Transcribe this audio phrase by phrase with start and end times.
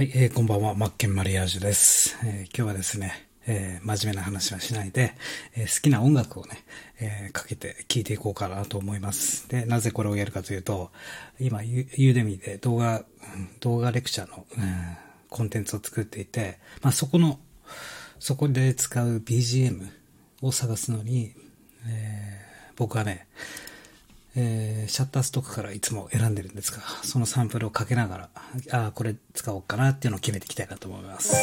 [0.00, 2.16] はい、えー、こんばんは、マッケンマリアージュです。
[2.24, 5.14] えー今日はですね、えー真面目な話はしないで、
[5.54, 6.64] え好きな音楽をね、
[6.98, 9.46] えかけて聴いていこうかなと思います。
[9.50, 10.90] で、なぜこれをやるかというと、
[11.38, 13.04] 今、ユユーデミで動画、
[13.60, 14.96] 動画レクチャーの、うん
[15.28, 17.38] コンテンツを作っていて、まあ、そこの、
[18.18, 19.86] そこで使う BGM
[20.40, 21.34] を探すのに、
[21.86, 22.40] え
[22.74, 23.26] 僕はね、
[24.36, 28.28] えーシャッターストックからいつも選んでるんですが、そのサンプルをかけながら、
[28.72, 31.32] ああ、これ使おうかなっていうのを決めていきたいなと思います。
[31.32, 31.36] ち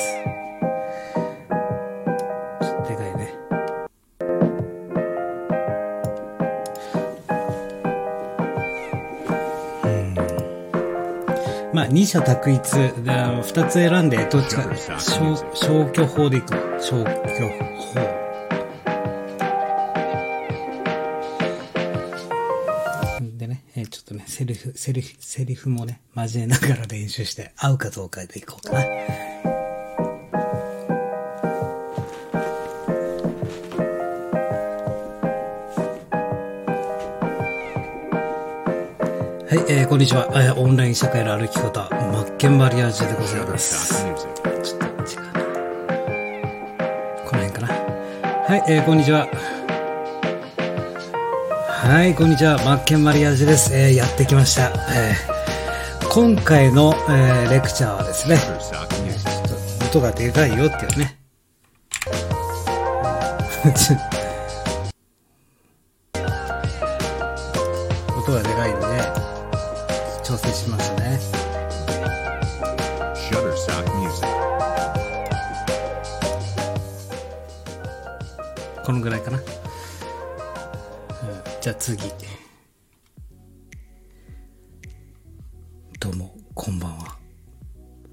[2.66, 3.34] ょっとでかいね。
[9.84, 10.16] うん
[11.74, 12.62] まあ、二者択一、
[13.44, 14.64] 二つ選んで、どっちか、
[15.00, 16.60] 消消去法でいくわ。
[16.80, 17.12] 消去
[17.94, 18.27] 法。
[24.38, 28.80] セリフ、セリフ、セリフもね、交えながら練習して、合うかどうかでいこうかな。
[28.80, 28.86] は
[39.56, 40.28] い、えーこんにちは。
[40.36, 44.04] えーオンライン社会の歩き方、マッケンバリアージュでございます。
[44.04, 45.34] ちょっと違うな。
[47.26, 47.70] この辺かな。
[47.70, 49.28] はい、えーこんにちは。
[51.88, 52.58] はい、こんにちは。
[52.66, 53.74] マッケンマリアージュです。
[53.74, 54.74] えーやってきました。
[54.94, 58.38] えー今回の、えーレクチャーはですね、
[59.90, 61.18] 音がでかいよっていうね。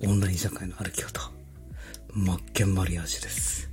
[0.07, 1.31] オンライン社会の歩き方。
[2.13, 3.71] マッケンマリアージュです。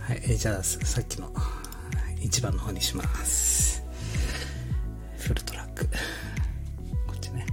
[0.00, 1.32] はい、えーじゃあささっきの
[2.20, 3.82] 一番の方にします。
[5.18, 5.84] フルトラック。
[5.86, 5.90] こ
[7.14, 7.44] っちね。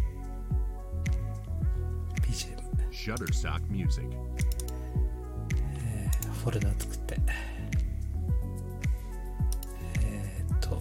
[2.21, 2.55] BGM。
[2.91, 4.07] Shutterstock Music.
[6.43, 7.17] フォルダ作って
[10.03, 10.79] えーっと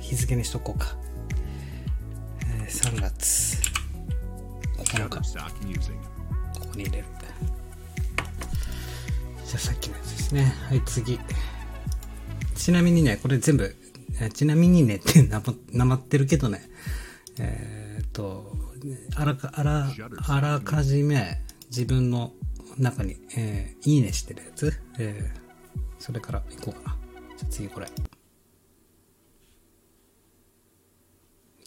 [0.00, 0.96] 日付にしとこうか、
[2.60, 3.35] えー3月
[5.36, 5.94] 9日 Shutterstock Music.
[6.58, 7.04] ここに入れる
[9.46, 10.52] じゃあさっきのやつですね。
[10.68, 11.20] はい次。
[12.56, 13.76] ちなみにねこれ全部
[14.34, 16.62] ちなみにねってなまなまってるけどね。
[17.38, 18.56] えーっと
[19.16, 19.88] あらかあら
[20.26, 22.32] あらかじめ自分の
[22.78, 25.46] 中に、えーいいねしてるやつ、えー
[25.98, 26.96] それからいこうかな。
[27.36, 27.86] じゃあ次これ。
[27.86, 27.90] い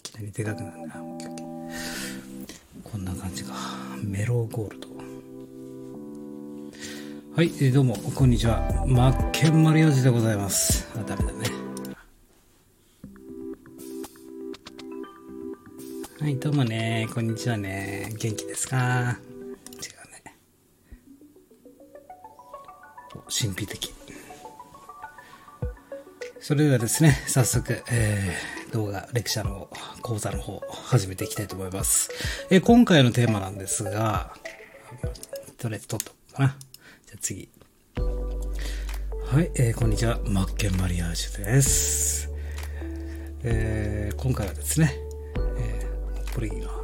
[0.02, 1.02] きなりでかくなるな。
[1.02, 1.49] オッケーオッケー。
[2.84, 3.54] こんな感じか。
[4.02, 4.88] メローゴールド。
[7.36, 8.84] はい、えーどうも、こんにちは。
[8.86, 10.88] マッケンマリオジでございます。
[10.98, 11.38] あ、ダメだね。
[16.20, 17.08] はい、どうもね。
[17.14, 18.12] こんにちはね。
[18.18, 18.76] 元気ですか？
[18.76, 18.82] 違う
[20.24, 20.36] ね。
[23.28, 23.94] 神秘的。
[26.40, 29.70] それではですね、早速、えー、動画、レクチャーの
[30.10, 32.10] 講座の方、始めていきたいと思います。
[32.50, 34.34] えー今回のテーマなんですが、
[35.56, 36.56] とりあえず撮っとこうかな？
[37.06, 37.48] じゃあ次。
[37.94, 40.18] はい、えーこんにちは。
[40.26, 42.28] マッケンマリアージュです。
[43.44, 44.96] えー今回はですね、
[45.60, 46.66] えーこれいいな。
[46.66, 46.74] ちょ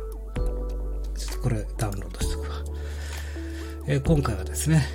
[1.28, 2.48] っとこれダウンロードしとくわ。
[3.88, 4.86] えー今回はですね、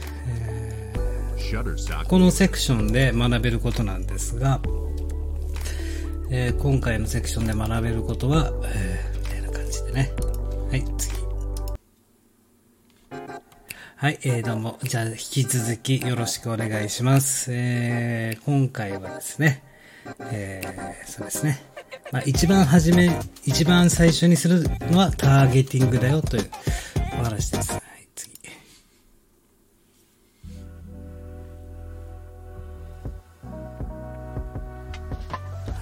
[1.35, 4.61] Shutterstock このセクションで学べることなんですが、
[6.33, 10.11] えー今回のセクションで学べることは、えーみたいな感じでね。
[10.69, 11.13] はい、次。
[13.97, 14.79] はい、えー、どうも。
[14.81, 17.51] じゃあ、引き続きよろしくお願いします。
[17.53, 19.61] えー、今回はですね、
[20.31, 21.59] えー、そうですね。
[22.13, 23.11] まあ、一番初め、
[23.45, 26.49] 一番最初にするのはターゲティングだよという
[27.19, 27.80] お話です。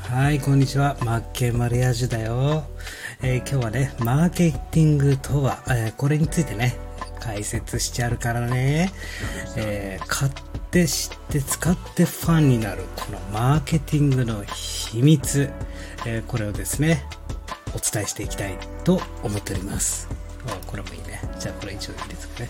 [0.09, 0.97] はい、こんにちは。
[1.05, 2.63] マッケンマリアージュだよ。
[3.21, 6.75] えー今日はね、マーケティングとは、えーこれについてね、
[7.19, 8.91] 解説してあるからね、
[9.55, 10.31] えー買っ
[10.71, 15.51] て知って使ってファンになる、このマーケティングの秘密、
[16.07, 17.05] えこれをですね、
[17.75, 20.07] お伝えしていきたいと思っております。
[20.47, 21.21] あこれもいいね。
[21.39, 22.49] じゃあこれ一応入れてくね。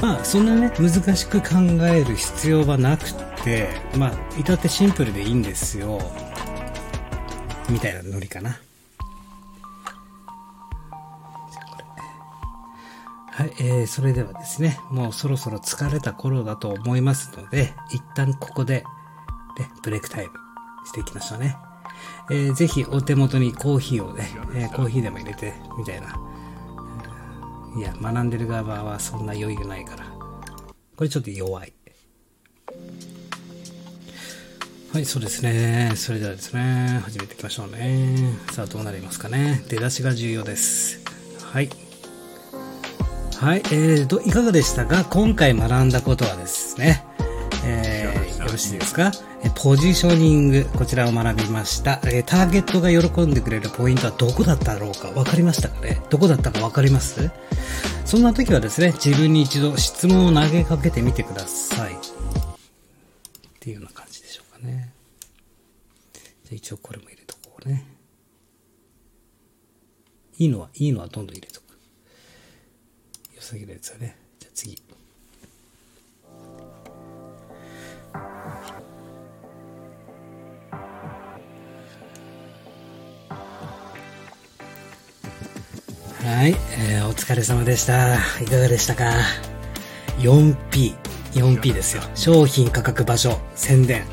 [0.00, 1.56] まあ、そんなね、難しく考
[1.86, 3.12] える必要はなく
[3.42, 6.00] て、まあ、至ってシンプルでいいんですよ。
[7.68, 8.60] みたいなノリかな。
[13.30, 18.84] はい、えー、それではですね、もうそろそろ疲れた頃だと思いますので、一旦ここで、
[19.58, 20.32] ね、ブレイクタイム
[20.86, 21.56] していきましょうね。
[22.30, 26.27] えー、ぜひお手元にコーヒーをね、えー、コーヒーでも入れて、みたいな。
[27.78, 30.04] いや、学んでる側はそんな余裕ないから。
[30.96, 31.72] これちょっと弱い。
[34.92, 35.92] はい、そうですね。
[35.94, 38.36] それではですね、始めていきましょうね。
[38.50, 39.62] さあ、どうなりますかね。
[39.68, 41.00] 出だしが重要です。
[41.52, 41.70] はい。
[43.36, 45.04] はい、えー、ど、いかがでしたか？
[45.04, 47.04] 今回学んだことはですね、
[47.64, 47.97] えー、
[48.58, 49.12] しいですか？
[49.54, 51.98] ポジショニング、こちらを学びました。
[51.98, 55.08] ターゲットが喜んでくれるポイントはどこだったろうか？
[55.08, 56.02] わかりましたかね？
[56.10, 57.30] どこだったかわかります？
[58.04, 61.94] そんな時はですね、自分に一度質問を投げかけてみてください。
[61.94, 61.96] っ
[63.60, 64.92] ていうような感じでしょうかね。
[66.44, 67.84] じゃ一応これも入れとこうね。
[70.38, 71.64] いいのは、いいのはどんどん入れとく。
[73.34, 74.16] 良さげなやつはね。
[74.38, 74.80] じゃあ次。
[86.38, 88.14] はい、えーお疲れ様でした。
[88.40, 89.10] いかがでしたか
[90.20, 90.94] ?4P。
[91.32, 92.02] 4P ですよ。
[92.14, 94.04] 商品、価格、場所、宣伝、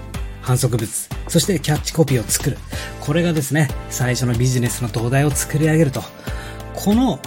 [0.41, 0.89] 反則物、
[1.27, 2.57] そしてキャッチコピーを作る。
[2.99, 6.01] これがですね、最初のビジネスの土台を作り上げると。
[6.73, 7.19] この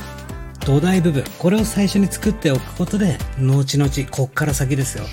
[0.67, 5.05] 土台部分、これを最初に作っておくことで、後々、こっから先ですよ。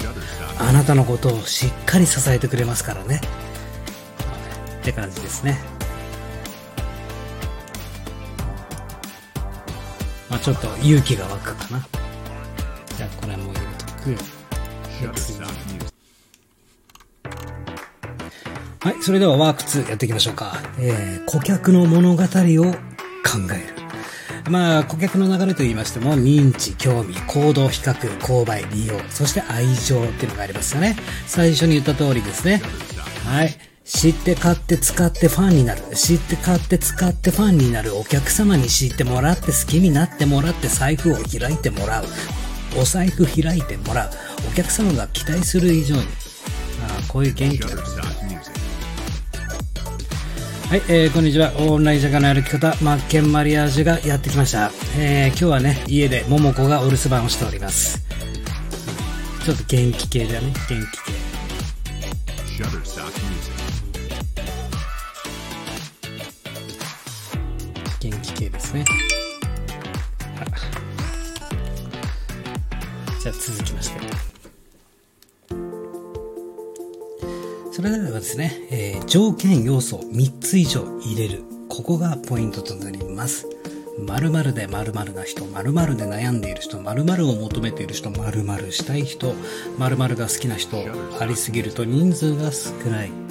[0.58, 3.22] あなたのことをしっかり支えてくれますからね。
[4.82, 5.75] って感じですね。
[10.46, 11.88] ちょっと勇気が湧くかな。
[12.96, 14.16] じゃあこれも入れとく。
[18.80, 20.62] はい、それではワーク2やっていきましょうか。
[20.78, 23.68] えー、顧客の物語を考え
[24.46, 24.52] る。
[24.52, 30.96] まあ、顧客の流れと言いましても、認知、興味、行動、比較、購買、利用、そして愛情っていうのがありますよね。
[31.26, 32.62] 最初に言った通りですね。
[33.26, 33.58] はい。
[33.86, 35.82] 知って買って使ってファンになる。
[35.96, 37.96] 知って買って使ってファンになる。
[37.96, 42.06] お客様に知ってもらって好きになってもらって財布を開いてもらう。
[42.76, 44.10] お財布開いてもらう。
[44.52, 46.02] お客様が期待する以上に。
[46.02, 48.52] あーこういう元気な Shutterstock Music.
[50.68, 51.54] はい、えー、こんにちは。
[51.58, 54.72] オンライン社会の歩き方、マッケンマリアージュがやってきました。
[54.98, 58.04] えー、今日はね、家で桃子がお留守番をしております。
[59.46, 61.26] ちょっと元気系だね、元気系。
[68.76, 68.86] ね。
[73.22, 74.00] じゃあ続きまして。
[77.72, 81.44] それではですね、えー条件要素3つ以上入れる。
[81.70, 83.48] ここがポイントとなります。
[83.98, 89.34] 〇〇で〇〇な人、〇〇で悩んでいる人、〇〇を求めている人、〇〇したい人、
[89.78, 90.78] 〇〇が好きな人、
[91.20, 93.25] ありすぎると人数が少ない。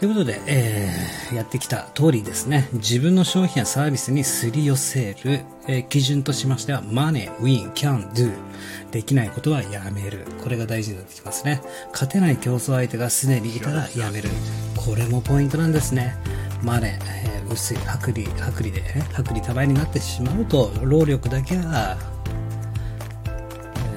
[0.00, 8.32] ということで、えーやってきた通りですね、自分の商品やサービスにすり寄せる、えー基準としましては、money, win, can, do。
[8.92, 10.24] できないことはやめる。
[10.42, 11.60] これが大事になってきますね。
[11.92, 14.30] 勝てない競争相手がすでにいたらやめる。
[14.74, 16.16] これもポイントなんですね。
[16.62, 21.98] マネー、えー薄い、薄利、薄利で、ね、薄利多売になってしまうと、労力だけは、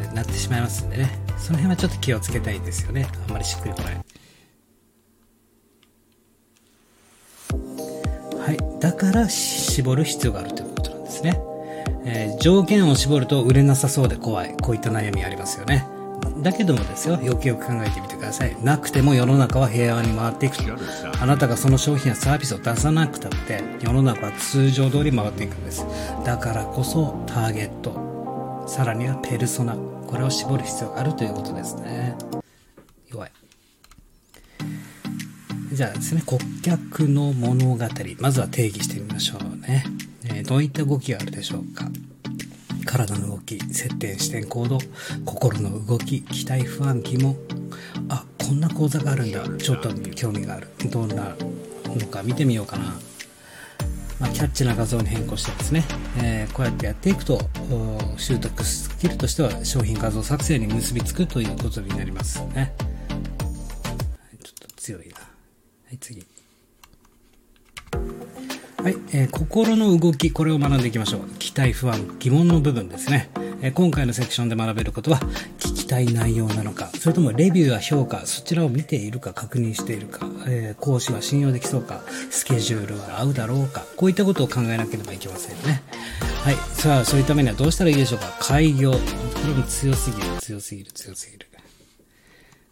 [0.01, 1.17] えーなってしまいますんでね。
[1.37, 3.07] その辺はちょっと気をつけたいですよね。
[3.25, 4.12] あんまりしっくりこない。
[8.83, 11.39] だから絞る必要があるということなんですね。
[12.03, 14.57] えー条件を絞ると売れなさそうで怖い。
[14.61, 15.87] こういった悩みありますよね。
[16.39, 18.57] だけどもですよ、よくよく考えてみてください。
[18.61, 20.63] なくても世の中は平和に回っていくと。
[21.21, 25.85] あなたがその商品やサービスを出さなくたって、世の中は通常通り回っていくんです。
[26.25, 32.17] だからこそターゲット、さらにはペルソナ、これを絞る必要があるということですね。
[33.07, 33.31] 弱い。
[35.73, 37.85] じゃあですね、顧客の物語。
[38.19, 39.83] まずは定義してみましょうね。
[40.23, 41.89] えーどういった動きがあるでしょうか？
[42.85, 44.77] 体の動き、接点、視点、行動、
[45.25, 47.35] 心の動き、期待、不安、疑問。
[48.07, 49.43] あ、こんな講座があるんだ。
[49.57, 50.67] ちょっと興味がある。
[50.91, 51.35] どんな
[51.87, 52.95] のか見てみようかな。
[54.19, 55.83] まあ、キャッチな画像に変更してですね、
[56.21, 57.41] えーこうやってやっていくと、
[58.17, 62.73] 習得スキルとしては商品画像作成に結びつくということになりますね。
[65.93, 66.25] はい、次。
[68.83, 71.29] はい、えー心の動き、これを学んでいきましょう。
[71.37, 73.29] 期待、不安、疑問の部分ですね。
[73.61, 75.19] えー今回のセクションで学べることは
[75.59, 85.83] 聞きたい内容なのか、それともレビューや評価、そちらを見ているか確認しているか、えー講師は信用できそうか、スケジュールは合うだろうか、こういったことを考えなければいけませんね。
[86.43, 86.55] はい。
[86.73, 88.35] さあ、そういっためにはどうしたらいいでしょうか？
[88.39, 88.93] 開業。
[88.93, 88.97] こ
[89.47, 91.47] れも強すぎる、強すぎる、強すぎる。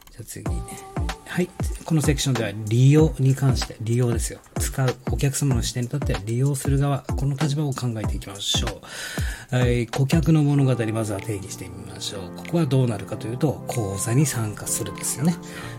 [0.09, 1.00] じゃあ次ね。
[1.31, 1.49] はい。
[1.85, 4.39] このセクションでは利用に関して、利用ですよ。
[4.59, 8.81] 使うお客様の視点に立って利用する側、この立場を考えていきましょ
[9.53, 9.55] う。
[9.55, 9.87] はい。
[9.87, 12.35] 顧客の物語、まずは定義してみましょう。
[12.35, 15.37] ここはどうなるかというと、講座に参加するですよね。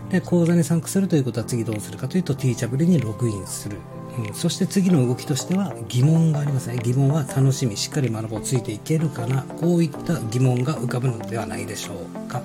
[0.09, 3.77] で、講座に参加するということは次どうするかというと、ティーチャブルにログインする。
[4.17, 6.79] うん、そして次の動きとしては疑問がありますね。
[6.81, 9.43] 疑問は楽しみ、しっかり学ぼう、ついていけるかな。
[9.43, 12.41] こういった疑問が浮かぶのではないでしょうか。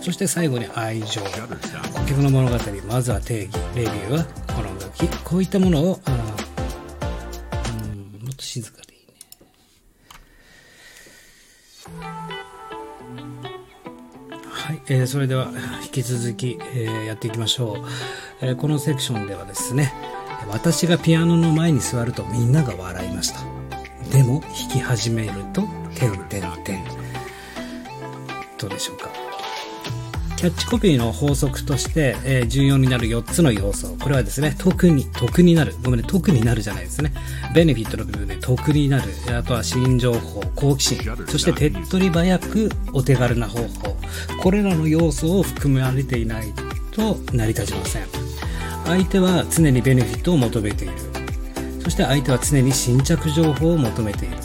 [0.00, 1.20] そして最後に愛情。
[1.20, 1.28] 顧
[2.06, 2.56] 客の物語、
[2.88, 5.06] まずは定義、レビューはこの動き。
[5.24, 6.14] こういったものを、あー
[7.84, 9.14] うん、もっと静かでいいね。
[14.50, 15.50] はい、えーそれでは
[15.84, 19.92] 引き続き、えーやっていきましょう、えーこのセクションではですね
[20.48, 23.40] 私がピアノの前に座るとみんなが笑いました
[24.16, 25.62] でも弾き始めると
[25.94, 26.84] 点々点
[28.58, 29.09] どうでしょうか？
[30.40, 33.94] キャッチコピーの法則として、えー重要になる4つの要素。
[34.00, 35.74] これはですね、得に、得になる。
[35.84, 37.12] ごめんね、得になるじゃないですね。
[37.54, 39.10] ベネフィットの部分で得になる。
[39.36, 41.14] あとは新情報、好奇心。
[41.28, 43.94] そして手っ取り早くお手軽な方法。
[44.42, 46.54] これらの要素を含まれていない
[46.90, 48.06] と成り立ちません。
[48.86, 50.94] 相手は常にベネフィットを求めている。
[51.82, 54.39] そして相手は常に新着情報を求めている。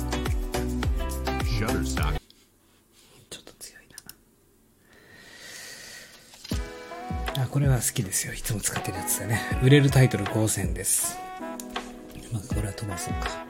[7.85, 8.33] 好きですよ。
[8.33, 9.39] いつも使ってるやつだね。
[9.61, 11.17] 売れるタイトル5選です。
[12.31, 13.45] まあ、これは飛ばそうか。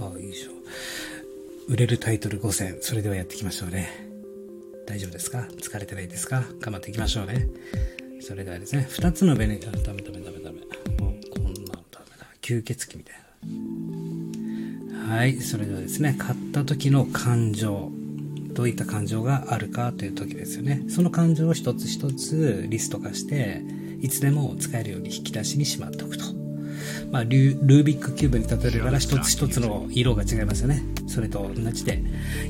[0.00, 1.72] ああ、いいでしょう。
[1.72, 2.76] 売れるタイトル5選。
[2.80, 3.88] それではやっていきましょうね。
[4.86, 5.48] 大丈夫ですか？
[5.60, 6.44] 疲れてないですか？
[6.60, 7.48] 頑張っていきましょうね。
[8.20, 10.60] それではですね、2つのベネ、あ、ダメダメダメダメ。
[11.00, 12.26] もうこんなのダメだ。
[12.42, 13.16] 吸血鬼みたい
[14.92, 15.14] な。
[15.16, 17.90] はい、それではですね、買った時の感情。
[18.56, 20.82] どういった感情があるかという時ですよね。
[20.88, 23.60] その感情を一つ一つリスト化して、
[24.00, 26.24] いつでも使えるように引き出しにしまっておくと。
[27.12, 30.82] まあ、ルールービックキューブに例えるなら一つ一つの色が違いますよね。
[31.06, 32.02] それと同じで、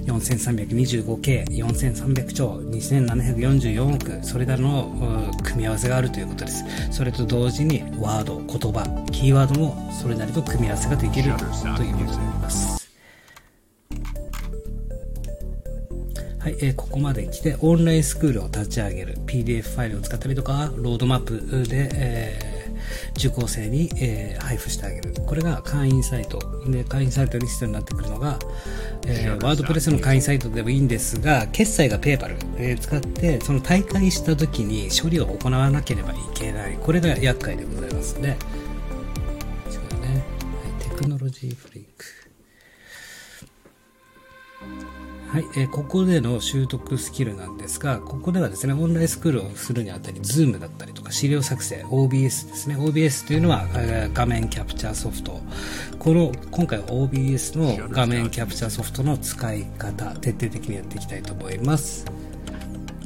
[0.04, 6.64] 4325K、4300兆、2744億、それらの組み合わせがあるということです。
[6.92, 12.04] それと同時にワード、言葉、キーワードもそれなりと組み合わせができるということになり
[12.38, 12.75] ます。
[16.46, 19.18] はい、えーここまで来て、オンラインスクールを立ち上げる。
[19.26, 22.56] PDF ファイルを使ったりとか、ロードマップで、えー
[23.18, 25.12] 受講生に、えー配布してあげる。
[25.26, 26.38] これが会員サイト。
[26.68, 28.38] で、会員サイトに必要になってくるのが、
[29.08, 36.78] えーワードプレスの会員サイトでもいいんですが、決済がペーパル、えー使って、その大会した時に処理を行わなければいけない。
[36.80, 38.36] これが厄介でございますね。
[39.68, 40.08] 違うね。
[40.08, 42.04] はい、テクノロジーフリーク。
[45.28, 52.76] はい、えーここでの習得スキルなんですが、ここではですね、オンラインスクールをするにあたり、Zoom だったりとか、資料作成、OBS ですね。
[52.76, 55.40] OBS というのは、えー画面キャプチャーソフト。
[55.98, 62.06] この、今回は OBS の画面キャプチャーソフトの使い方、徹底的にやっていきたいと思います。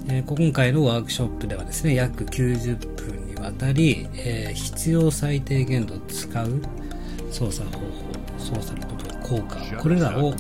[0.09, 6.63] えー今回のワークショップではですね、約90分にわたり、えー必要最低限度使う
[7.33, 7.87] 操作方法、
[8.39, 10.35] 操作の部分、効果、これらを、は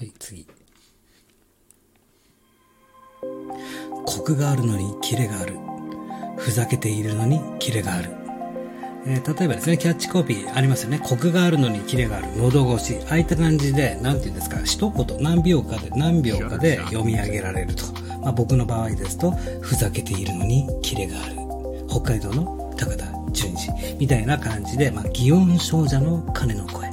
[0.00, 0.46] い、次。
[4.06, 5.58] コクがあるのにキレがある。
[6.36, 8.10] ふざけているのにキレがある。
[9.06, 11.00] えー例えばですね、キャッチコピーありますよね。
[11.02, 12.28] コクがあるのにキレがある。
[12.36, 12.98] 喉越し。
[13.08, 17.84] ああいった感じで、なんていうんですか、一言何秒かで何秒かで読み上げられると。
[18.22, 21.36] まあ、僕の場合ですと、ふざけているのにキレがある。
[21.88, 26.91] 北海道の高田純次みたいな感じで、まあ、祇園少女の鐘の声。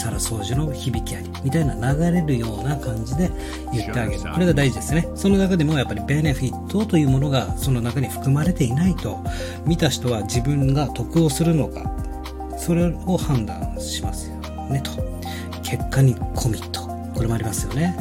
[0.00, 3.30] サラ掃除の響きありみたいな流れるような感じで
[3.70, 4.22] 言ってあげる。
[4.22, 5.06] これが大事ですね。
[5.14, 9.22] その中でもやっぱりベネフィットというものがその中に含まれていないと
[9.66, 11.94] 見た人は自分が得をするのか
[12.56, 14.36] それを判断しますよ
[14.70, 14.80] ね。
[14.82, 14.90] と。
[15.62, 16.80] 結果にコミット。
[17.14, 17.94] これもありますよね。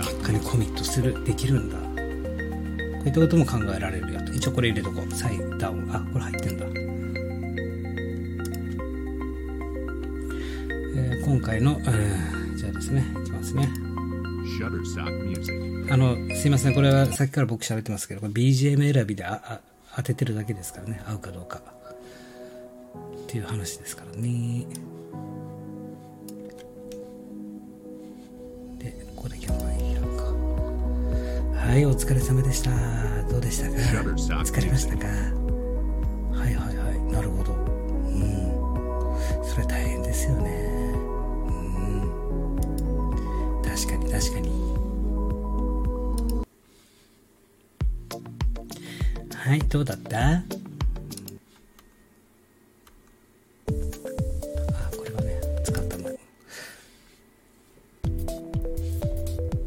[0.00, 1.22] 結果にコミットする。
[1.24, 1.76] できるんだ。
[1.76, 1.82] こ
[3.04, 4.32] ういったことも考えられるよと。
[4.32, 5.14] 一応これ入れとこう。
[5.14, 6.71] サイダウンあこれ入ってんだ
[11.24, 13.68] 今回の、えーじゃあですね、いきますね。
[15.90, 19.60] あの、すいません、これはさっきから僕喋ってますけど、BGM 選びでああ
[19.96, 21.60] 当ててるだけですからね、合うかどうか。
[23.24, 24.66] っていう話ですからね。
[29.16, 30.24] こでキャンバイヤーか。
[31.72, 32.70] はい、お疲れ様でした。
[33.30, 33.76] どうでしたか？
[33.76, 35.06] 疲れましたか？
[49.52, 50.18] はい、どうだった？
[50.18, 50.42] あ、
[54.96, 56.04] これはね、使ったの。
[56.04, 56.08] こ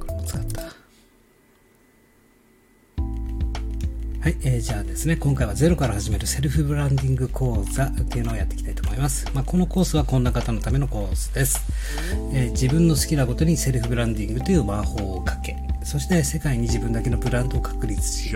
[0.08, 0.62] れも使った。
[0.64, 0.70] は
[4.30, 9.30] い、えーじゃあですね、今回はゼロから始めるセルフブランディング講座っていうのをやっていきたいと思います。
[9.36, 11.64] まあ、このコースはこんな方のためのコースです、
[12.34, 18.36] えー自分の好きなことにセルフブランディングという魔法をかけ、そして世界に自分だけのブランドを確立し、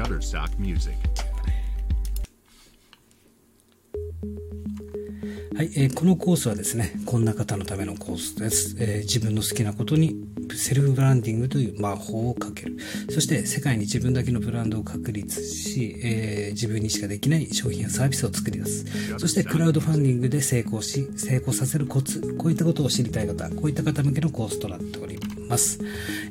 [5.60, 8.78] はい、えーこのコースはですね、こんな方のためのコースです。
[8.80, 10.16] えー自分の好きなことに
[10.56, 12.78] セルフブランディングという魔法をかける。
[13.10, 18.86] そして世界に自分だけのブランドを確立し、えー自分にしかできない商品やサービスを作り出す。
[19.18, 25.29] そしてクラウドファンディングで成功し、成功させるコツ、こういったことを知りたい方、こういった方向けのコースとなっております。
[25.50, 25.80] ます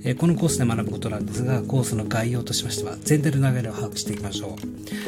[0.04, 4.56] えこのコースで学ぶことなんですが、コースの概要としましては、全体の流れを把握していきましょ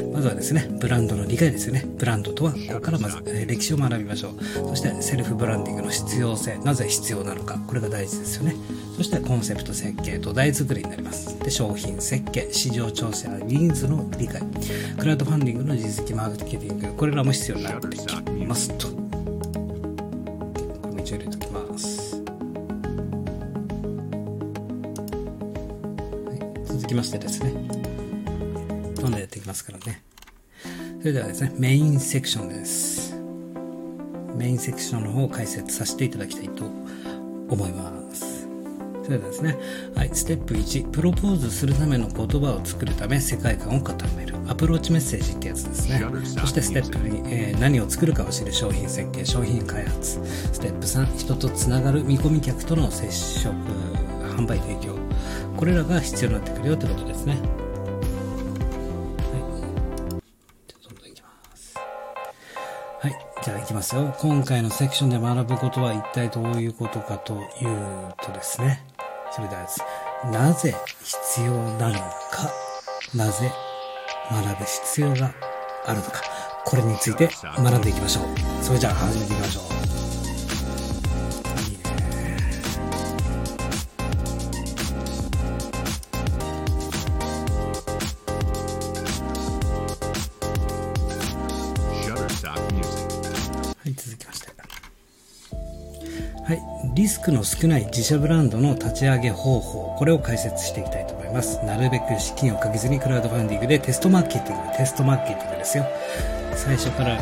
[0.03, 0.13] う。
[0.13, 1.87] まずはですね、ブランドの理解ですよね。
[1.99, 4.69] ブランドとは、ここからまず、え歴史を学びましょう。
[4.69, 8.57] そして、セルフブランディングの必要性、なぜ必要なのか、これが大事ですよね。
[8.97, 11.39] そして、コンセプト設計、土台作りになります。
[11.39, 14.43] で、商品設計、市場調整やニーズの理解、
[14.99, 19.00] クラウドファンディングの実績マーケティング、これらも必要になってきますと。
[26.91, 27.53] きましてですね、
[28.97, 30.03] どんどんやっていきますからね。
[30.99, 33.15] それではですね、メインセクションです。
[34.37, 36.65] メインセクションの方を解説させていただきたいと
[37.49, 38.49] 思います。
[39.05, 39.57] それではですね、
[39.95, 44.35] はい、ステップ1、プロポーズするための言葉を作るため世界観を固める。
[44.49, 46.05] アプローチメッセージってやつですね。
[46.25, 50.21] そしてステップ2、えー何を作るかを知る商品設計、商品開発。
[50.53, 53.55] ステップ3、人とつながる見込み客との接触、
[54.37, 55.10] 販売提供。
[55.57, 57.33] これらが必要になってくるよってことですね。
[57.33, 57.43] はい。
[60.67, 61.75] じゃあどんどんいきます。
[63.01, 63.17] はい。
[63.45, 64.15] じゃあ行きますよ。
[64.19, 68.87] 今回のセクションで学ぶことは一体どういうことかというとですね。
[69.33, 69.83] それではです。
[70.33, 72.51] なぜ必要なのか。
[73.15, 73.51] なぜ
[74.31, 75.33] 学ぶ必要が
[75.87, 76.23] あるのか。
[76.65, 78.25] これについて学んでいきましょう。
[78.65, 79.80] それじゃあ始めていきましょう。
[96.51, 96.63] はい、
[96.97, 101.65] リスクの少ない自社ブランドの立ち上げ方法、これを解説していきたいと思います。
[101.65, 105.87] なるべく資金をかけずにクラウドファンディングでテストマーケティング、テストマーケティングですよ。
[106.57, 107.19] 最初から、あ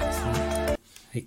[0.00, 0.78] ーですね。
[1.12, 1.26] はい。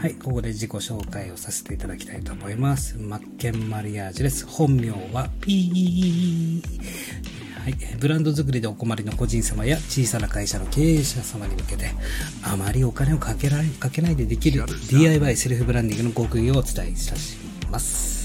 [0.00, 2.98] はい、ここで自己紹介をさせていただきたいと思います。
[2.98, 4.46] マッケンマリアージュです。
[4.48, 6.64] 本名は P。
[7.70, 11.92] はい、ブランド作りでお困りの個人様や小さな会社の経営者様に向けて、
[12.42, 17.36] あまりお金をかけられ、かけないでできる DIY セルフブランディングの極意をお伝えいたし
[17.70, 18.19] ます。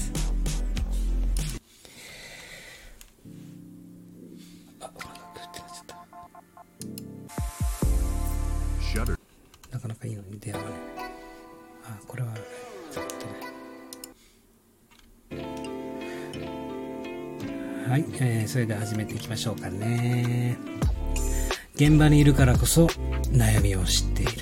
[18.56, 20.56] それでは始めていきましょうかね。
[21.74, 22.86] 現場にいるからこそ
[23.30, 24.32] 悩みを知っている。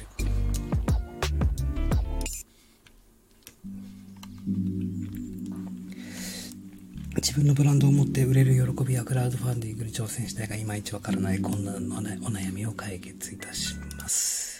[7.17, 14.54] 自分のブランドを持って売れる喜びやクラウドファンディングに挑戦したいがいまいちわからない困難のお悩みを解決いたします。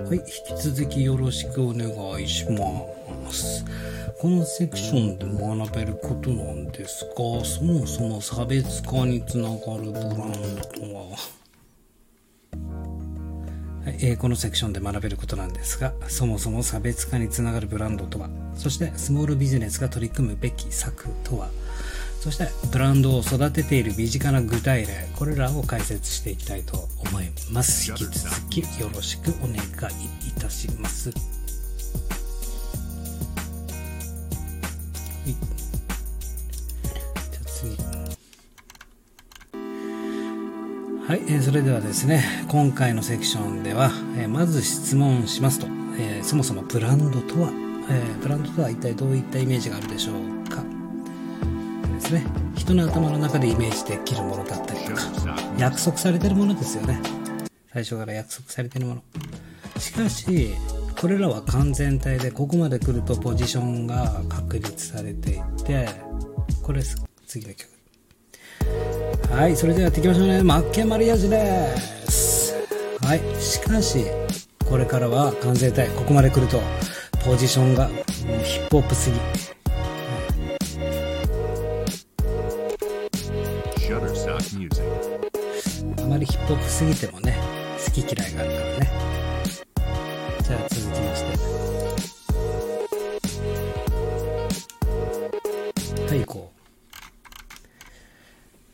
[0.00, 1.90] はい、引き続きよろしくお願
[2.22, 3.64] いします。
[4.20, 11.18] このセクションで学べることなんですが、そもそも差別化につながるブランドとは、
[13.86, 21.48] えーこのセクションで学べることなんですが、そもそも差別化につながるブランドとは、そしてスモールビジネスが取り組むべき策とは、
[22.20, 27.90] そしてブランドを育てている身近な具体例、これらを解説していきたいと思います。
[27.90, 29.60] 引き続きよろしくお願いい
[30.38, 31.08] たします。
[31.10, 31.18] はい。
[35.30, 37.76] じゃあ次。
[41.06, 45.66] はい、えーそれではですね、今回のセクションでは、えーまず質問しますと、
[45.98, 47.50] えーそもそもブランドとは？
[47.88, 50.16] えーブランドとは一体どういったイメージがあるでしょう
[52.08, 52.24] ですね。
[52.56, 55.00] 人の頭の中でイメージできるものだったりとか
[55.58, 57.00] 約束されてるものですよね。
[57.72, 59.02] 最初から約束されてるもの。
[59.78, 60.54] しかし
[60.98, 65.88] これらは完全体でここまで来るとポジションが確立されていて
[66.62, 66.82] これ
[67.26, 67.68] 次の曲。
[69.30, 70.42] はいそれではやっていきましょうね。
[70.42, 71.76] マッケンマリアージュで
[72.10, 72.54] す。
[73.02, 74.04] はいしかし
[74.64, 76.60] これからは完全体ここまで来ると
[77.24, 77.88] ポジションが
[78.42, 79.57] ヒップホップすぎ。
[86.48, 87.36] あまりヒップすぎてもね、
[87.84, 88.90] 好き嫌いがあるからね。
[90.42, 91.28] じゃあ続きまして。
[96.08, 96.50] はい、行こ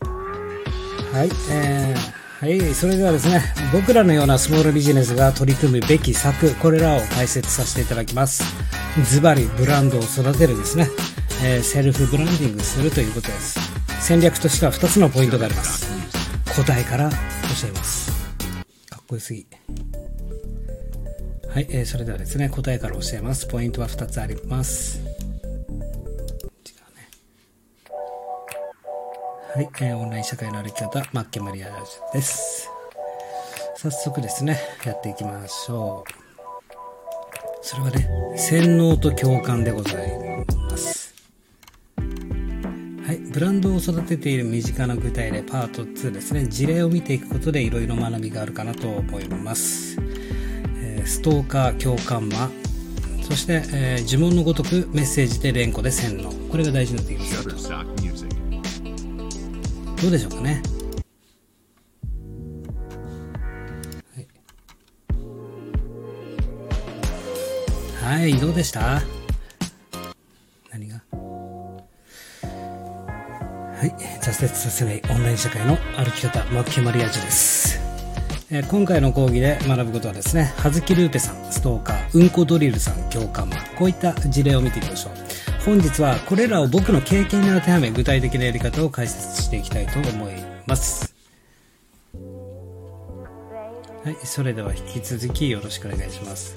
[0.03, 0.07] う。
[1.17, 8.45] はい、えー、はい、それではですね、僕らのようなスモールビジネスが取り組むべき策、これらを解説させていただきます。
[9.05, 10.89] ズバリブランドを育てるですね、
[11.43, 13.59] えーセルフブランディングするということです。
[14.01, 15.89] 戦略としては2つのポイントがあります。
[16.55, 17.11] 答えから
[17.61, 18.11] 教えます。
[18.90, 19.47] かっこよすぎ。
[21.49, 23.47] はい、えーそれではですね、答えから教えます。
[23.47, 25.01] ポイントは2つあります。
[29.55, 32.69] はい、えーオンライン社会の歩き方、マッケマリアージュです。
[33.77, 36.25] 早速ですね、やっていきましょう。
[37.62, 40.54] それはね、洗脳と共感でございま。
[43.07, 46.47] はい、ブランドを育てている身近な具体例パート2ですね。
[46.47, 49.99] 事例を見ていくことでいろいろ学びがあるかなと思います、
[50.83, 52.51] えーストーカー共感魔。
[53.23, 56.31] そして、えー呪文のごとくメッセージで連呼で洗脳。
[56.51, 57.45] これが大事になってきます
[60.03, 60.62] どうでしょうかね。
[68.03, 69.03] はい、はい、どうでした？
[73.85, 73.92] はい、
[74.23, 77.79] 挫折させないオンライン社会の歩き方、マッケマリアージュです。
[78.51, 85.12] えー今回の講義で学ぶことはですね、はずきルーペさん、ストーカー、うんこドリルさん、共感魔、こういった事例を見ていきましょう。
[85.66, 90.33] 本日はこれらを僕の経験に当てはめ、具体的なやり方を解説していきたいと思い
[90.66, 91.14] ます。
[94.03, 96.55] はい、それでは引き続きよろしくお願いします。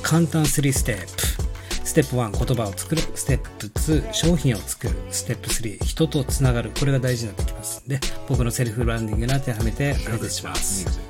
[0.00, 1.45] 簡単3ステップ。
[1.86, 3.00] ステップ1、言葉を作る。
[3.14, 4.94] ステップ2、商品を作る。
[5.10, 6.72] ステップ3、人とつながる。
[6.76, 7.88] これが大事になってきます。
[7.88, 11.00] で、僕のセルフブランディングに当てはめて解説します。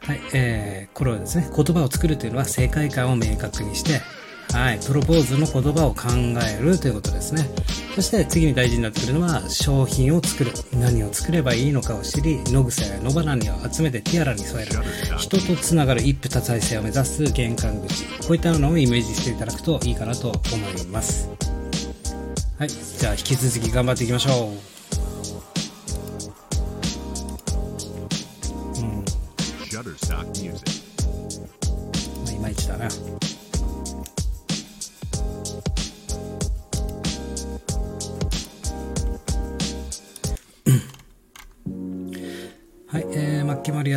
[0.00, 4.02] はい、えー、これはですね、言葉を作るというのは世界観を明確にして、
[4.54, 6.10] はい、プロポーズの言葉を考
[6.48, 7.44] えるということですね。
[7.96, 10.52] そして次に大事になってくるのは商品を作る。
[10.72, 14.72] 何を作ればいいのかを知り、野草や野花にを集めてティアラに添える。
[15.18, 18.04] 人とつながる一夫多妻制を目指す玄関口。
[18.04, 20.38] こういったのをイメージしていただくといいかなと思
[20.78, 21.28] います。
[22.56, 24.73] はい、じゃあ引き続き頑張っていきましょう。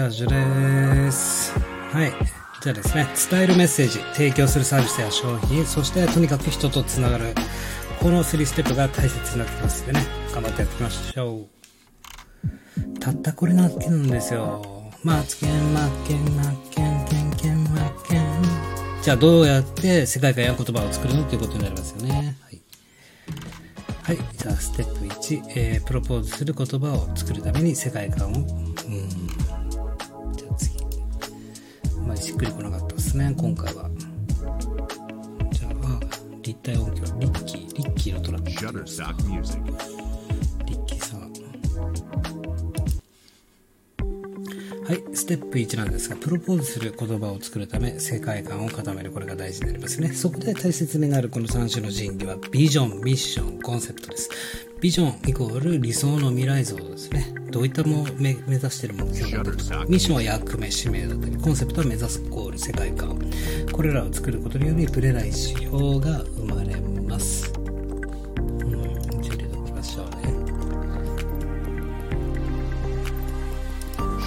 [0.10, 1.52] ジュです。
[1.92, 2.12] はい。
[2.62, 7.34] じゃあですね、伝えるメッセージ、提供するサービスや商品、そしてとにかく人とつながる。
[8.00, 13.00] この3ステップが大切になってきますんでね、頑張ってやっていきましょう。
[13.00, 14.92] たったこれなだけなんですよ。
[15.04, 18.42] マツケン、マッケン、マッケン、ケンケン、マッケン。
[19.02, 22.38] じゃあどうやって世界観や言葉を作るのっていうことになりますよね。
[22.42, 22.62] はい。
[24.04, 24.18] はい。
[24.38, 29.27] じゃあステップ1、えー、プロポーズする言葉を作るために世界観を、うん。
[32.18, 33.90] りしっくりこなかったですね、今回は。
[35.52, 36.00] じゃあ、
[36.42, 38.50] 立体音響、リッキー、リッキーのトラック。
[38.50, 38.58] リッ
[40.86, 41.28] キーさん。
[44.88, 50.14] はい、ステップ1なんですが、プロポーズする言葉を作るため、世界観を固める、これが大事になりますね。
[50.14, 54.30] そこで大切になるこの3種の神器は、ビジョン、ミッション、コンセプトです。
[54.80, 57.34] ビジョンイコール理想の未来像ですね。
[57.50, 63.20] どういったも目目指している目標だったりミッションは役目、使命だったり、コンセプトは目指すゴール、世界観。
[63.72, 67.52] これらを作ることにより、ブレない仕様が生まれます。
[67.56, 68.82] うん、
[69.20, 70.12] 一応入れておきましょうね。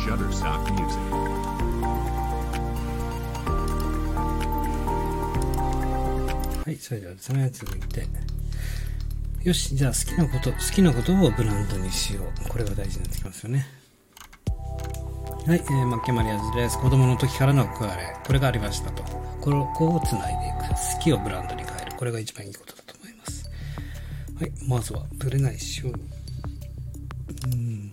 [0.04, 0.98] Shutterstock Music.
[6.64, 8.29] はい、それではですね、続いて。
[9.42, 12.48] よし、じゃあ好きなこと、好きなことをブランドにしよう。
[12.48, 13.66] これが大事になってきますよね。
[15.46, 16.78] はい、えー、マッケマリアズです。
[16.78, 18.16] 子供の時からの憧れ。
[18.26, 19.02] これがありましたと。
[19.40, 20.74] これをこう繋いでいく。
[20.74, 21.96] 好きをブランドに変える。
[21.96, 23.50] これが一番いいことだと思います。
[24.38, 25.90] はい、まずは、ブレない塩。
[25.90, 27.92] うん。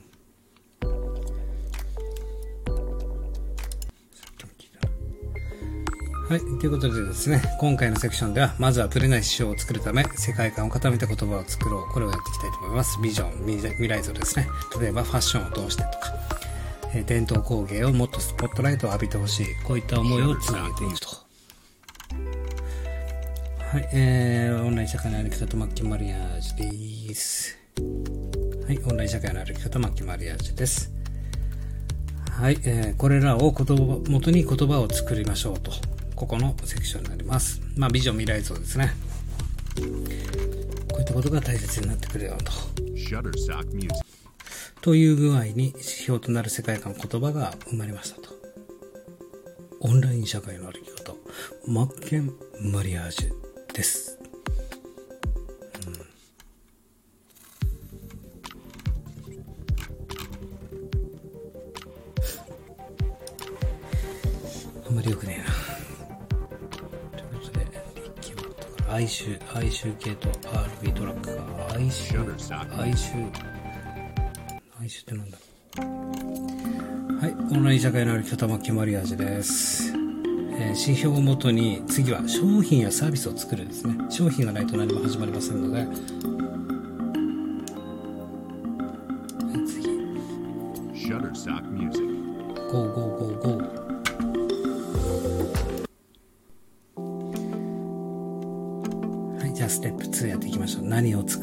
[6.27, 6.41] はい。
[6.41, 11.93] ということでですね、今回のセクションでは、まずはブレない仕様を作るため、世界観を固めた言葉を作ろう。
[11.93, 12.99] これをやっていきたいと思います。
[13.01, 14.45] ビジョン、未来像ですね。
[14.77, 16.13] 例えば、ファッションを通してとか、
[16.93, 19.45] え伝統工芸をもっとスポットライトを浴びてほしい。
[19.65, 21.07] こういった思いをつなげていくと。
[23.71, 27.57] はい、えー、オンライン社会の歩き方、マッキーマリアージュです。
[28.67, 30.91] はい、オンライン社会の歩き方、マッキーマリアージュです。
[32.31, 35.71] はい、えーこれらを言葉、元に言葉を作りましょうと。
[36.17, 37.61] ここのセクションになります。
[37.75, 38.91] まあ、ビジョン未来像ですね。
[39.77, 42.51] こういったことが大切になってくるよと。
[44.81, 48.29] という具合に指標となる世界観言葉が生まれましたと。
[49.81, 51.13] オンライン社会の歩き方、
[51.67, 52.33] マッケン
[52.73, 54.16] マリアージュです。
[69.57, 71.41] 哀愁系と RB トラックが
[71.73, 72.23] 哀愁、
[72.79, 73.27] 哀愁、
[74.79, 75.37] 哀愁ってなんだ。
[77.25, 79.91] はい、オンライン社会の歩き方マッケンマリアージュです。
[79.91, 83.95] えー指標をもとに次は商品やサービスを作るですね。
[84.11, 86.36] 商品がないと何も始まりませんので。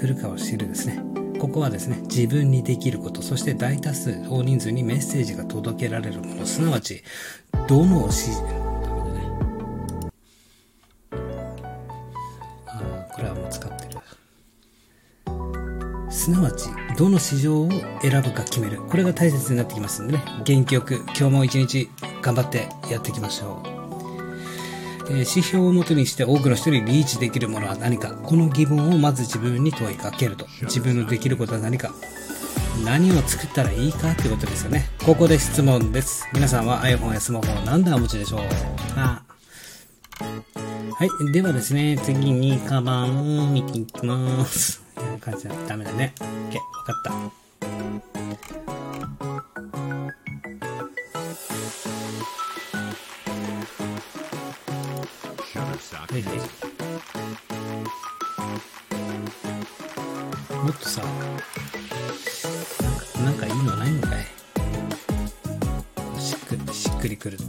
[0.05, 1.03] 何を作るかを知るですね。
[1.38, 7.03] ここはですね、自分にできること、そして大多数、大人数にメッセージが届けられるもの、すなわち、
[7.69, 8.31] どのし、
[11.11, 11.17] こ
[13.19, 14.01] れはもう使ってる。
[16.11, 17.71] すなわち、どの市場を
[18.03, 18.81] 選ぶか決める。
[18.83, 20.25] これが大切になってきますんでね。
[20.45, 21.88] 元気よく、今日も一日
[22.23, 23.74] 頑張ってやっていきましょう。
[25.07, 28.11] えー指標をもとにして多くの人にリーチできるものは何か。
[28.11, 30.47] この疑問をまず自分に問いかけると。
[30.62, 31.93] 自分のできることは何か。
[32.85, 34.88] 何を作ったらいいかってことですよね。
[35.05, 36.29] ここで質問です。
[36.33, 38.40] 皆さんは iPhone やスマホを何台お持ちでしょう
[38.95, 39.23] か？
[40.19, 41.33] はい。
[41.33, 44.83] ではですね、次にカバンを見ていきます。
[44.97, 45.55] いや感じだ。
[45.69, 46.14] ダメだね。
[46.21, 46.57] OK。
[46.57, 47.03] わかっ
[48.61, 48.63] た。
[67.05, 67.45] くり、くるの。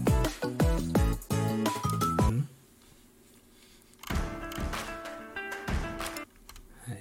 [6.83, 6.99] はい。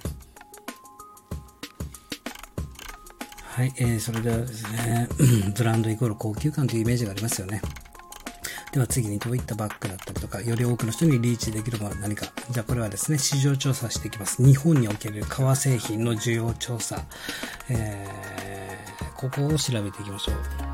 [3.42, 5.08] はい、えー、それではですね、
[5.56, 7.60] ブランドイコール高級感というイメージがありますよね。
[8.72, 12.26] では次にどういったバッグだったりとか、より多くの人にリーチできるものは何か。
[12.50, 14.40] じゃあこれはですね、市場調査していきます。
[14.44, 17.04] 日本における革製品の需要調査。
[17.68, 20.73] えー、ここを調べていきましょう。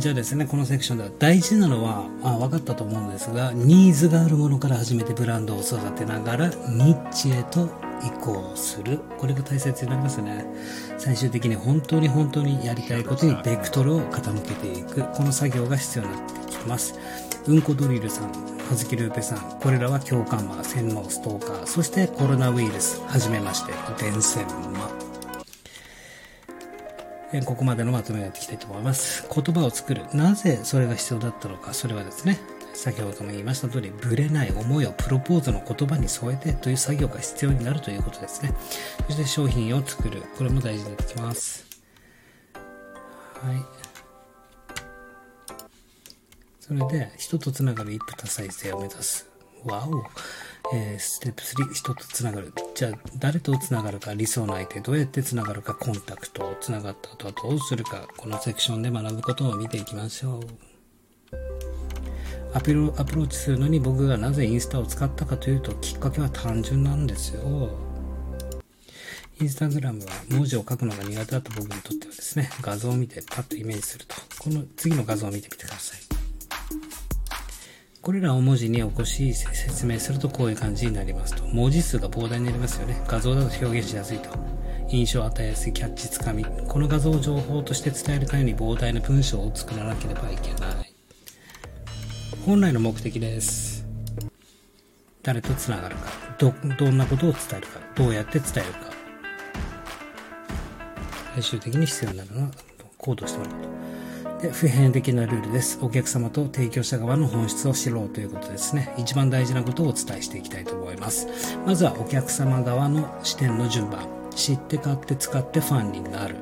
[0.00, 7.68] じゃあですね、このセクションでは大事なのは、あ分かったと思うんですが、ニーズがあるものから始めてブランドを育てながら、ニッチへと
[8.02, 9.00] 移行する。
[9.18, 10.46] これが大切になりますね。
[10.96, 15.02] 最終的に本当に本当にやりたいことにベクトルを傾けていく。
[15.12, 16.94] この作業が必要になってきます。
[17.46, 18.32] うんこドリルさん、
[18.70, 24.99] はずきルーペさん、これらは共感魔、洗脳ストーカー、そしてコロナウイルス、はじめまして、伝染魔。
[27.32, 29.28] えここまでのまとめをやっていきたいと思います。
[29.32, 30.04] 言葉を作る。
[30.12, 31.72] なぜそれが必要だったのか。
[31.74, 32.40] それはですね、
[32.74, 38.52] 先ほども言いました通り、ぶれない思いをプロポーズの言葉に添えてという作業が必要になるということですね。
[39.06, 40.22] そして商品を作る。
[40.38, 41.66] これも大事になってきます。
[42.54, 43.80] はい。
[46.60, 49.28] それで、人とつながる一夫多妻制を目指す。
[49.64, 50.04] わお。
[50.72, 52.52] えーステップ3、人とつながる。
[52.76, 60.40] じゃあ、誰とつながるか、理想の相手、どうやってつながるか、コンタクト、つながった後はどうするか、このセクションで学ぶことを見ていきましょう。
[62.52, 67.70] アピロアプローチするのに僕がなぜインスタを使ったかというと、きっかけは単純なんですよ。
[69.40, 74.14] インスタグラムは文字を書くのが苦手だった僕にとってはですね、画像を見てパッとイメージすると。
[74.38, 76.09] この次の画像を見てみてください。
[78.02, 81.46] これらを文字に起こし説明するとこういう感じになりますと。
[81.48, 83.02] 文字数が膨大になりますよね。
[83.06, 84.30] 画像だと表現しやすいと。
[84.88, 86.44] 印象を与えやすいキャッチつかみ。
[86.44, 90.94] この画像を情報として伝えるために膨大な文章を作らなければいけない。
[92.46, 93.86] 本来の目的です。
[95.22, 96.10] 誰と繋がるか。
[96.38, 97.80] ど、どんなことを伝えるか。
[97.94, 98.90] どうやって伝えるか。
[101.34, 102.50] 最終的に必要になるのは
[102.96, 103.79] 行動してもらうと。
[104.40, 105.78] で、普遍的なルールです。
[105.82, 108.94] お客様と提供者側の本質を知ろうということですね。
[108.96, 111.26] 一番大事なことをお伝えしていきたいと思います。
[111.66, 114.06] まずはお客様側の視点の順番。
[114.34, 116.36] 知って買って使ってファンになる。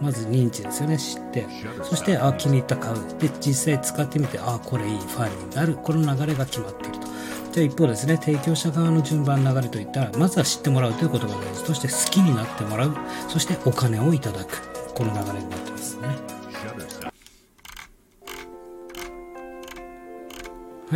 [0.00, 1.46] まず認知ですよね、知って。
[1.84, 2.96] そして、あ、気に入った買う。
[3.18, 5.74] で、実際使ってみて、あ、これいい、ファンになる。
[5.74, 7.06] この流れが決まっていると。
[7.52, 11.66] じゃあ一方ですね、提供者側の順番流れといったら、まずは知ってもらうということが大事。
[11.66, 12.96] そして好きになってもらう。
[13.28, 14.60] そしてお金をいただく。
[14.94, 16.35] この流れになってますね。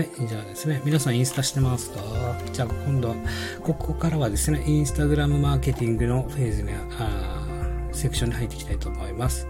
[0.01, 2.01] はい、じゃあですね、皆さんインスタしてますか？
[2.55, 3.17] じゃあ今度は、
[3.63, 7.47] ここからはですね、インスタグラムマーケティングのフェーズに、あ
[7.93, 9.47] セクションに入っていきたいと思います。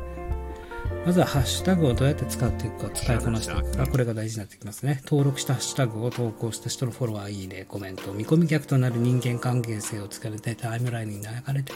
[1.07, 5.01] まずはハッシュタグをどうやって使っていくか、使いこなしていくか、これが大事になってきますね。
[5.05, 11.73] 登録したハッシュタグを投稿した人のフォロワー、いいね、コメント、見込み客となる人間関係性を作れて、タイムラインに流れて、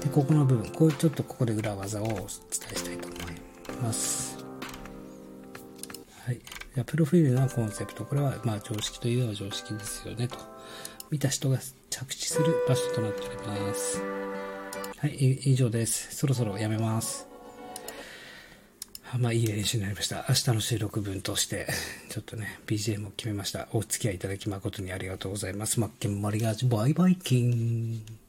[0.00, 4.42] で、ここの部分、こうちょっとここで裏技をお伝えしたいと思います。
[6.24, 6.40] はい。
[6.74, 8.04] じゃプロフィールのコンセプト。
[8.04, 10.36] これは、まあ、常識といえば常識ですよね、と。
[11.10, 11.58] 見た人が
[11.90, 14.02] 着地する場所となっております。
[14.98, 16.16] はい、以上です。
[16.16, 17.28] そろそろやめます。
[19.18, 20.24] まあ、いい練習になりました。
[20.28, 21.68] 明日の収録分として、
[22.08, 23.68] ちょっとね、BGM を決めました。
[23.72, 25.78] お付き合いいただき誠にありがとうございます。
[25.78, 28.23] マッケンマリアージュ、バイバイキン。